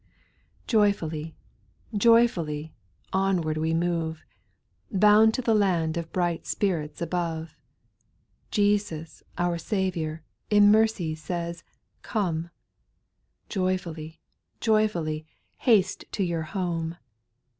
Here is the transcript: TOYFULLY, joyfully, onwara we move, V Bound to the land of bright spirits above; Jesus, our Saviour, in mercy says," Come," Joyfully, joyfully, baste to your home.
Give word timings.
TOYFULLY, 0.65 1.35
joyfully, 1.95 2.73
onwara 3.13 3.59
we 3.59 3.71
move, 3.71 4.23
V 4.89 4.97
Bound 4.97 5.31
to 5.35 5.43
the 5.43 5.53
land 5.53 5.95
of 5.95 6.11
bright 6.11 6.47
spirits 6.47 7.03
above; 7.03 7.53
Jesus, 8.49 9.21
our 9.37 9.59
Saviour, 9.59 10.23
in 10.49 10.71
mercy 10.71 11.13
says," 11.13 11.63
Come," 12.15 12.49
Joyfully, 13.47 14.19
joyfully, 14.59 15.27
baste 15.63 16.05
to 16.13 16.23
your 16.23 16.41
home. 16.49 16.97